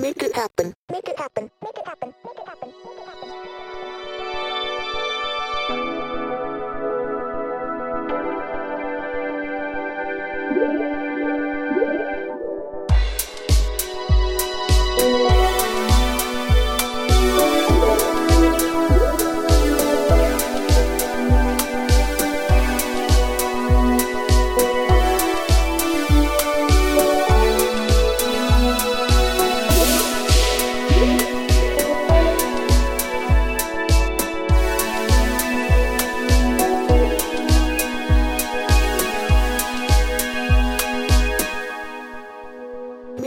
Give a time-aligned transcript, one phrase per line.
[0.00, 0.72] Make it happen.
[0.90, 1.50] Make it happen.
[1.62, 2.14] Make it happen.
[2.24, 2.72] Make it happen.
[2.80, 3.28] Make it happen.
[10.54, 10.99] Make it happen.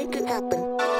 [0.05, 0.92] make it happen.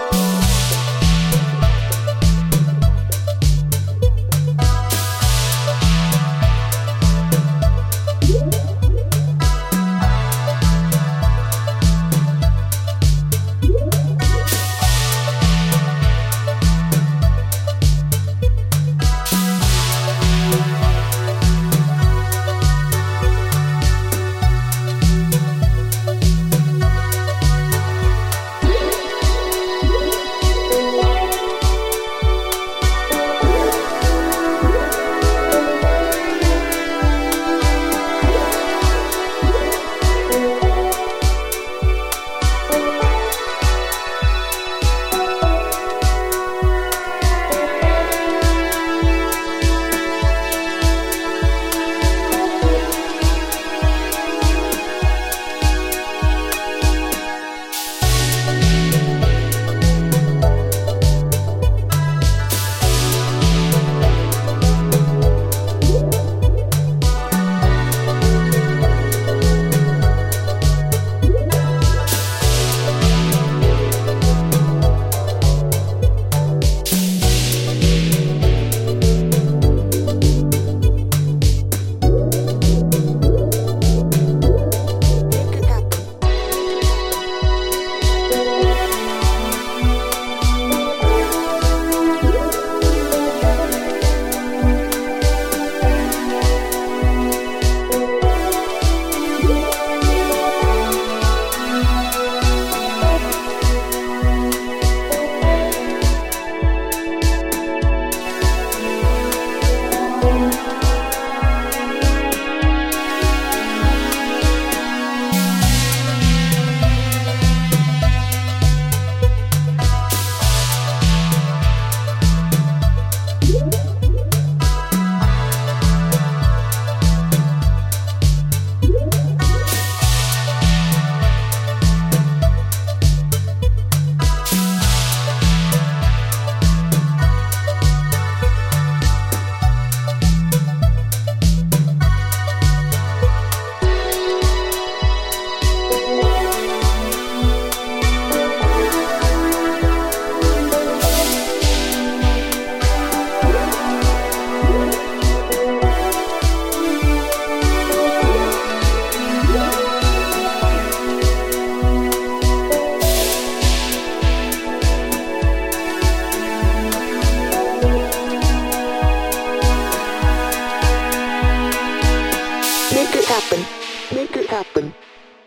[174.13, 174.93] Make it happen.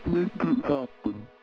[0.06, 1.35] Make it happen.